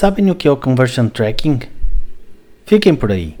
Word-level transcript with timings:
Sabem 0.00 0.30
o 0.30 0.34
que 0.36 0.46
é 0.46 0.50
o 0.52 0.56
Conversion 0.56 1.08
Tracking? 1.08 1.58
Fiquem 2.64 2.94
por 2.94 3.10
aí. 3.10 3.36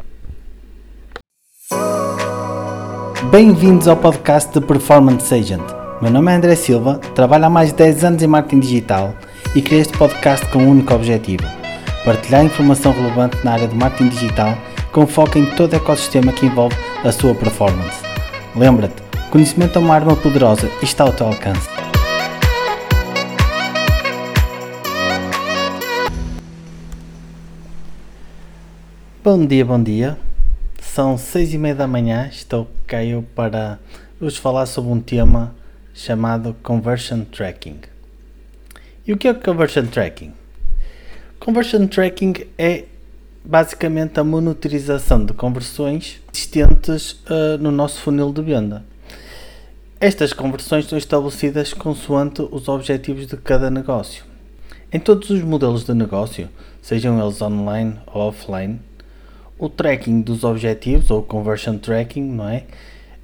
Bem-vindos 3.30 3.86
ao 3.86 3.96
podcast 3.96 4.52
de 4.52 4.66
Performance 4.66 5.32
Agent. 5.32 5.62
Meu 6.02 6.10
nome 6.10 6.32
é 6.32 6.34
André 6.34 6.56
Silva, 6.56 6.98
trabalho 7.14 7.44
há 7.44 7.48
mais 7.48 7.68
de 7.68 7.76
10 7.76 8.02
anos 8.02 8.22
em 8.24 8.26
marketing 8.26 8.58
digital 8.58 9.14
e 9.54 9.62
criei 9.62 9.82
este 9.82 9.96
podcast 9.96 10.44
com 10.48 10.58
um 10.58 10.70
único 10.70 10.92
objetivo: 10.92 11.44
partilhar 12.04 12.44
informação 12.44 12.90
relevante 12.90 13.36
na 13.44 13.52
área 13.52 13.68
de 13.68 13.76
marketing 13.76 14.08
digital 14.08 14.58
com 14.90 15.06
foco 15.06 15.38
em 15.38 15.46
todo 15.54 15.74
o 15.74 15.76
ecossistema 15.76 16.32
que 16.32 16.46
envolve 16.46 16.74
a 17.04 17.12
sua 17.12 17.36
performance. 17.36 18.02
Lembra-te, 18.56 19.00
conhecimento 19.30 19.78
é 19.78 19.80
uma 19.80 19.94
arma 19.94 20.16
poderosa 20.16 20.68
e 20.82 20.84
está 20.84 21.04
ao 21.04 21.12
teu 21.12 21.28
alcance. 21.28 21.77
Bom 29.30 29.44
dia, 29.44 29.62
bom 29.62 29.82
dia. 29.82 30.16
São 30.80 31.18
seis 31.18 31.52
e 31.52 31.58
meia 31.58 31.74
da 31.74 31.86
manhã. 31.86 32.30
Estou 32.32 32.66
eu 33.06 33.22
para 33.34 33.78
vos 34.18 34.38
falar 34.38 34.64
sobre 34.64 34.90
um 34.90 35.02
tema 35.02 35.54
chamado 35.92 36.56
Conversion 36.62 37.24
Tracking. 37.24 37.76
E 39.06 39.12
o 39.12 39.18
que 39.18 39.28
é 39.28 39.34
Conversion 39.34 39.84
Tracking? 39.84 40.32
Conversion 41.38 41.86
Tracking 41.88 42.36
é 42.56 42.86
basicamente 43.44 44.18
a 44.18 44.24
monitorização 44.24 45.22
de 45.22 45.34
conversões 45.34 46.22
existentes 46.32 47.12
uh, 47.28 47.58
no 47.60 47.70
nosso 47.70 48.00
funil 48.00 48.32
de 48.32 48.40
venda. 48.40 48.82
Estas 50.00 50.32
conversões 50.32 50.86
são 50.86 50.96
estabelecidas 50.96 51.74
consoante 51.74 52.40
os 52.50 52.66
objetivos 52.66 53.26
de 53.26 53.36
cada 53.36 53.70
negócio. 53.70 54.24
Em 54.90 54.98
todos 54.98 55.28
os 55.28 55.42
modelos 55.42 55.84
de 55.84 55.92
negócio, 55.92 56.48
sejam 56.80 57.22
eles 57.22 57.42
online 57.42 57.98
ou 58.06 58.22
offline, 58.22 58.80
o 59.58 59.68
tracking 59.68 60.20
dos 60.20 60.44
objetivos, 60.44 61.10
ou 61.10 61.22
conversion 61.22 61.76
tracking, 61.76 62.22
não 62.22 62.48
é? 62.48 62.64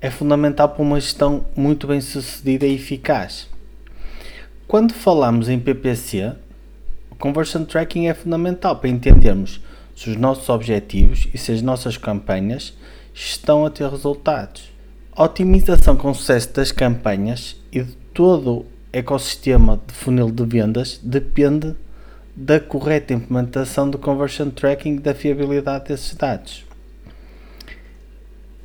É 0.00 0.10
fundamental 0.10 0.68
para 0.68 0.82
uma 0.82 1.00
gestão 1.00 1.46
muito 1.56 1.86
bem 1.86 2.00
sucedida 2.00 2.66
e 2.66 2.74
eficaz. 2.74 3.48
Quando 4.66 4.92
falamos 4.92 5.48
em 5.48 5.58
PPC, 5.58 6.32
o 7.10 7.14
conversion 7.14 7.64
tracking 7.64 8.08
é 8.08 8.14
fundamental 8.14 8.77
para 8.77 8.90
entendermos 8.90 9.60
se 9.94 10.10
os 10.10 10.16
nossos 10.16 10.48
objetivos 10.48 11.28
e 11.32 11.38
se 11.38 11.52
as 11.52 11.62
nossas 11.62 11.96
campanhas 11.96 12.74
estão 13.14 13.64
a 13.64 13.70
ter 13.70 13.88
resultados. 13.88 14.72
A 15.12 15.22
otimização 15.22 15.96
com 15.96 16.12
sucesso 16.12 16.52
das 16.52 16.72
campanhas 16.72 17.56
e 17.70 17.82
de 17.82 17.92
todo 18.12 18.50
o 18.50 18.66
ecossistema 18.92 19.80
de 19.86 19.94
funil 19.94 20.30
de 20.30 20.44
vendas 20.44 20.98
depende 21.02 21.77
da 22.36 22.58
correta 22.58 23.14
implementação 23.14 23.88
do 23.88 23.98
conversion 23.98 24.50
tracking 24.50 24.96
da 24.96 25.14
fiabilidade 25.14 25.88
desses 25.88 26.14
dados. 26.14 26.64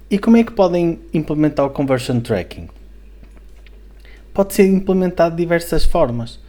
E 0.09 0.17
como 0.17 0.37
é 0.37 0.43
que 0.43 0.51
podem 0.51 0.99
implementar 1.13 1.65
o 1.65 1.69
conversion 1.69 2.19
tracking? 2.19 2.67
Pode 4.33 4.53
ser 4.53 4.65
implementado 4.65 5.35
de 5.35 5.43
diversas 5.43 5.85
formas. 5.85 6.39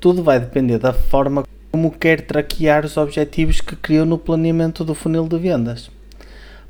Tudo 0.00 0.22
vai 0.22 0.40
depender 0.40 0.78
da 0.78 0.92
forma 0.92 1.44
como 1.70 1.90
quer 1.90 2.22
traquear 2.22 2.84
os 2.84 2.96
objetivos 2.96 3.60
que 3.60 3.76
criou 3.76 4.06
no 4.06 4.16
planeamento 4.16 4.84
do 4.84 4.94
funil 4.94 5.28
de 5.28 5.38
vendas. 5.38 5.90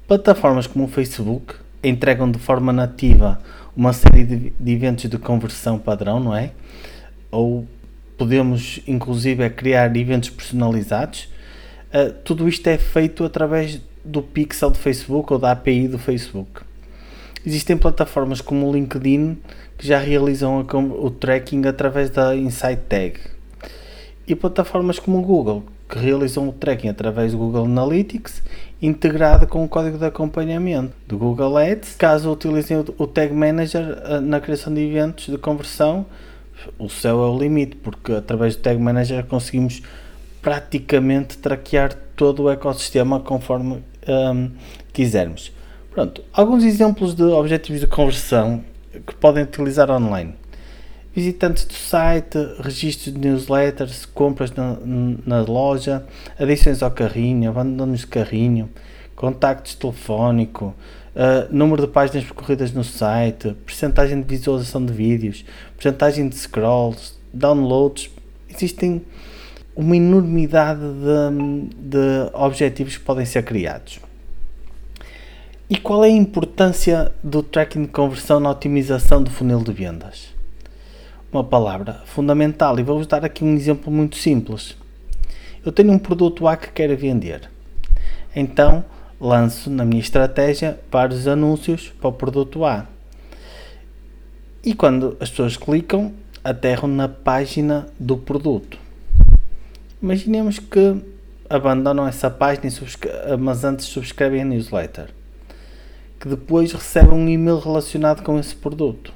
Plataformas 0.08 0.67
como 0.67 0.84
o 0.84 0.89
Facebook 0.89 1.55
entregam 1.83 2.30
de 2.30 2.39
forma 2.39 2.73
nativa 2.73 3.41
uma 3.77 3.92
série 3.92 4.25
de, 4.25 4.73
eventos 4.73 5.08
de 5.08 5.19
conversão 5.19 5.78
padrão, 5.78 6.20
não 6.20 6.34
é? 6.34 6.53
Ou 7.30 7.67
podemos 8.17 8.81
inclusive 8.87 9.43
é 9.43 9.51
criar 9.51 9.95
eventos 9.97 10.31
personalizados. 10.31 11.29
Uh, 11.93 12.13
tudo 12.25 12.49
isto 12.49 12.67
é 12.69 12.79
feito 12.79 13.25
através 13.25 13.81
do 14.05 14.23
pixel 14.23 14.71
do 14.71 14.79
Facebook 14.79 15.33
ou 15.33 15.39
da 15.39 15.53
API 15.53 15.89
do 15.89 15.99
Facebook. 15.99 16.63
Existem 17.45 17.77
plataformas 17.77 18.41
como 18.41 18.69
o 18.69 18.73
LinkedIn 18.73 19.39
que 19.77 19.86
já 19.86 19.98
realizam 19.98 20.61
o 20.61 21.11
tracking 21.11 21.67
através 21.67 22.09
da 22.11 22.36
Insight 22.36 22.83
Tag 22.89 23.20
e 24.27 24.35
plataformas 24.35 24.98
como 24.98 25.19
o 25.19 25.23
Google 25.23 25.65
que 25.92 25.98
realizam 25.98 26.48
o 26.48 26.53
tracking 26.53 26.89
através 26.89 27.33
do 27.33 27.39
Google 27.39 27.67
Analytics 27.67 28.42
integrado 28.81 29.47
com 29.47 29.63
o 29.63 29.69
código 29.69 29.98
de 29.98 30.07
acompanhamento 30.07 30.95
do 31.07 31.19
Google 31.19 31.59
Ads. 31.59 31.97
Caso 31.97 32.33
utilizem 32.33 32.83
o 32.97 33.07
Tag 33.07 33.33
Manager 33.35 33.98
ah, 34.03 34.20
na 34.20 34.41
criação 34.41 34.73
de 34.73 34.81
eventos 34.81 35.27
de 35.27 35.36
conversão, 35.36 36.07
o 36.78 36.89
céu 36.89 37.23
é 37.23 37.28
o 37.28 37.39
limite, 37.39 37.77
porque 37.77 38.12
através 38.12 38.56
do 38.56 38.62
Tag 38.62 38.80
Manager 38.80 39.24
conseguimos 39.24 39.83
praticamente 40.40 41.39
traquear 41.39 41.95
todo 42.17 42.45
o 42.45 42.50
ecossistema 42.50 43.20
conforme 43.20 43.83
um, 44.08 44.50
quisermos. 44.92 45.52
Pronto, 45.92 46.23
alguns 46.33 46.64
exemplos 46.64 47.14
de 47.14 47.23
objetivos 47.23 47.80
de 47.80 47.86
conversão 47.86 48.64
que 49.06 49.14
podem 49.14 49.45
utilizar 49.45 49.90
online. 49.90 50.34
Visitantes 51.14 51.64
do 51.67 51.74
site, 51.74 52.39
registros 52.58 53.12
de 53.12 53.20
newsletters, 53.20 54.06
compras 54.06 54.50
na, 54.52 54.79
na 55.27 55.42
loja, 55.42 56.05
adições 56.39 56.83
ao 56.83 56.90
carrinho, 56.90 57.50
abandonos 57.50 58.00
de 58.00 58.06
carrinho, 58.06 58.70
contactos 59.23 59.77
telefónico, 59.77 60.75
uh, 61.15 61.55
número 61.55 61.83
de 61.83 61.93
páginas 61.93 62.25
percorridas 62.25 62.73
no 62.73 62.83
site, 62.83 63.55
percentagem 63.65 64.21
de 64.21 64.27
visualização 64.27 64.85
de 64.85 64.93
vídeos, 64.93 65.45
percentagem 65.77 66.29
de 66.29 66.35
scrolls, 66.35 67.15
downloads. 67.33 68.11
Existem 68.51 69.01
uma 69.77 69.97
enormidade 69.97 70.81
de, 70.81 71.89
de 71.89 72.31
objetivos 72.33 72.97
que 72.97 73.05
podem 73.05 73.25
ser 73.25 73.45
criados. 73.45 74.01
E 75.71 75.77
qual 75.77 76.05
é 76.05 76.09
a 76.09 76.11
importância 76.11 77.13
do 77.23 77.45
tracking 77.45 77.83
de 77.83 77.89
conversão 77.89 78.41
na 78.41 78.51
otimização 78.51 79.23
do 79.23 79.31
funil 79.31 79.63
de 79.63 79.73
vendas? 79.73 80.35
Uma 81.31 81.45
palavra 81.45 82.01
fundamental 82.07 82.77
e 82.81 82.83
vou-vos 82.83 83.07
dar 83.07 83.25
aqui 83.25 83.45
um 83.45 83.55
exemplo 83.55 83.93
muito 83.93 84.17
simples. 84.17 84.77
Eu 85.65 85.71
tenho 85.71 85.93
um 85.93 85.99
produto 85.99 86.49
A 86.49 86.57
que 86.57 86.73
quero 86.73 86.97
vender. 86.97 87.49
Então, 88.35 88.85
lanço 89.23 89.71
na 89.71 89.85
minha 89.85 90.01
estratégia 90.01 90.81
vários 90.91 91.29
anúncios 91.29 91.93
para 92.01 92.09
o 92.09 92.13
produto 92.13 92.65
A. 92.65 92.89
E 94.65 94.75
quando 94.75 95.17
as 95.21 95.31
pessoas 95.31 95.57
clicam, 95.57 96.13
aterram 96.43 96.89
na 96.89 97.09
página 97.09 97.87
do 98.01 98.17
produto. 98.17 98.77
Imaginemos 100.03 100.59
que 100.59 101.01
abandonam 101.49 102.07
essa 102.07 102.29
página, 102.29 102.69
mas 103.39 103.63
antes 103.63 103.87
subscrevem 103.87 104.43
a 104.43 104.45
newsletter. 104.45 105.11
Que 106.19 106.29
depois 106.29 106.73
recebem 106.73 107.15
um 107.17 107.29
e-mail 107.29 107.61
relacionado 107.61 108.25
com 108.25 108.39
esse 108.41 108.57
produto. 108.57 109.13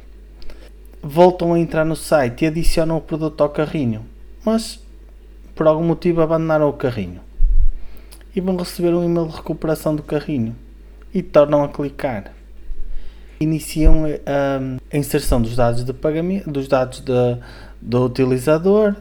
Voltam 1.02 1.52
a 1.52 1.58
entrar 1.58 1.84
no 1.84 1.96
site 1.96 2.42
e 2.42 2.46
adicionam 2.46 2.96
o 2.96 3.00
produto 3.00 3.42
ao 3.42 3.50
carrinho, 3.50 4.06
mas 4.44 4.80
por 5.54 5.66
algum 5.66 5.84
motivo 5.84 6.20
abandonaram 6.20 6.68
o 6.68 6.72
carrinho 6.72 7.25
e 8.36 8.40
vão 8.40 8.54
receber 8.54 8.94
um 8.94 9.02
e-mail 9.02 9.26
de 9.28 9.36
recuperação 9.36 9.96
do 9.96 10.02
carrinho 10.02 10.54
e 11.12 11.22
tornam 11.22 11.64
a 11.64 11.68
clicar. 11.68 12.34
Iniciam 13.40 14.04
a, 14.04 14.96
inserção 14.96 15.40
dos 15.40 15.56
dados 15.56 15.82
de 15.82 15.92
pagamento, 15.94 16.50
dos 16.50 16.68
dados 16.68 17.00
de, 17.00 17.38
do 17.80 18.04
utilizador, 18.04 18.94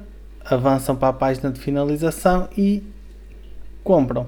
avançam 0.45 0.95
para 0.95 1.09
a 1.09 1.13
página 1.13 1.51
de 1.51 1.59
finalização 1.59 2.47
e 2.57 2.81
compram. 3.83 4.27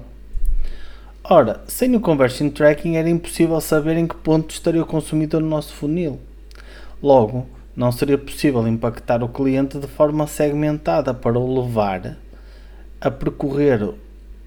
Ora, 1.24 1.62
sem 1.66 1.94
o 1.96 2.00
conversion 2.00 2.50
tracking 2.50 2.96
era 2.96 3.08
impossível 3.08 3.60
saber 3.60 3.96
em 3.96 4.06
que 4.06 4.14
ponto 4.16 4.50
estaria 4.50 4.82
o 4.82 4.86
consumidor 4.86 5.40
no 5.40 5.48
nosso 5.48 5.74
funil. 5.74 6.18
Logo, 7.02 7.46
não 7.74 7.92
seria 7.92 8.18
possível 8.18 8.66
impactar 8.66 9.22
o 9.22 9.28
cliente 9.28 9.78
de 9.78 9.86
forma 9.86 10.26
segmentada 10.26 11.14
para 11.14 11.38
o 11.38 11.62
levar 11.62 12.18
a 13.00 13.10
percorrer 13.10 13.94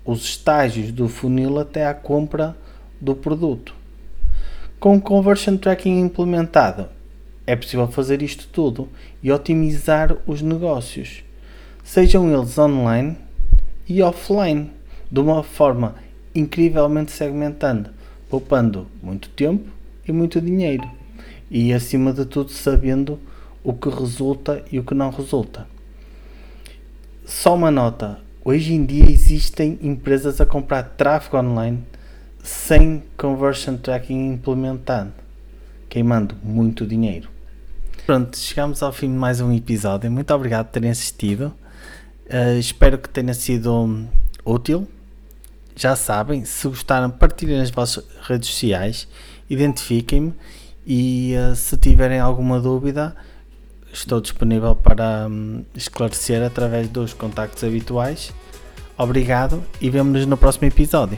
os 0.06 0.24
estágios 0.24 0.92
do 0.92 1.07
funil 1.07 1.59
até 1.59 1.86
à 1.86 1.94
compra 1.94 2.56
do 3.00 3.15
produto. 3.15 3.74
Com 4.80 4.98
o 4.98 5.01
Conversion 5.01 5.57
Tracking 5.57 6.00
implementado, 6.00 6.89
é 7.45 7.56
possível 7.56 7.88
fazer 7.88 8.21
isto 8.21 8.48
tudo 8.48 8.89
e 9.21 9.31
otimizar 9.31 10.15
os 10.25 10.42
negócios, 10.42 11.24
sejam 11.83 12.31
eles 12.31 12.57
online 12.57 13.18
e 13.88 14.01
offline, 14.01 14.71
de 15.12 15.19
uma 15.19 15.44
forma 15.44 15.95
incrivelmente 16.33 17.12
segmentando, 17.12 17.89
poupando 18.30 18.88
muito 19.03 19.30
tempo 19.30 19.69
e 20.07 20.12
muito 20.12 20.39
dinheiro 20.39 20.89
e, 21.50 21.74
acima 21.74 22.13
de 22.13 22.24
tudo, 22.25 22.50
sabendo 22.50 23.19
o 23.62 23.74
que 23.74 23.89
resulta 23.89 24.63
e 24.71 24.80
o 24.80 24.83
que 24.83 24.94
não 24.94 25.09
resulta. 25.09 25.68
Só 27.25 27.56
uma 27.56 27.69
nota: 27.69 28.19
Hoje 28.43 28.73
em 28.73 28.83
dia 28.83 29.05
existem 29.07 29.77
empresas 29.83 30.41
a 30.41 30.47
comprar 30.47 30.81
tráfego 30.81 31.38
online 31.38 31.85
sem 32.41 33.03
conversion 33.15 33.77
tracking 33.77 34.33
implementado, 34.33 35.13
queimando 35.88 36.35
muito 36.41 36.83
dinheiro. 36.88 37.29
Pronto, 38.03 38.35
chegamos 38.35 38.81
ao 38.81 38.91
fim 38.91 39.09
de 39.09 39.15
mais 39.15 39.39
um 39.41 39.53
episódio. 39.53 40.11
Muito 40.11 40.33
obrigado 40.33 40.65
por 40.65 40.71
terem 40.71 40.89
assistido. 40.89 41.53
Uh, 42.25 42.57
espero 42.57 42.97
que 42.97 43.09
tenha 43.09 43.35
sido 43.35 44.07
útil. 44.43 44.88
Já 45.75 45.95
sabem, 45.95 46.43
se 46.43 46.67
gostaram, 46.67 47.11
partilhem 47.11 47.59
nas 47.59 47.69
vossas 47.69 48.03
redes 48.23 48.49
sociais, 48.49 49.07
identifiquem-me 49.51 50.33
e 50.83 51.35
uh, 51.35 51.55
se 51.55 51.77
tiverem 51.77 52.19
alguma 52.19 52.59
dúvida, 52.59 53.15
estou 53.93 54.21
disponível 54.21 54.75
para 54.75 55.27
um, 55.29 55.63
esclarecer 55.75 56.43
através 56.43 56.88
dos 56.89 57.13
contactos 57.13 57.63
habituais. 57.63 58.33
Obrigado 58.97 59.63
e 59.79 59.89
vemo-nos 59.89 60.25
no 60.25 60.38
próximo 60.38 60.67
episódio. 60.67 61.17